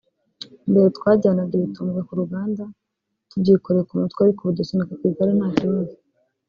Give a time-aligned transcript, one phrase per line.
[0.69, 2.63] mbere twajyanaga ibitumbwe ku ruganda
[3.29, 5.95] tubyikoreye ku mutwe ariko ubu dusunika ku igare nta kibazo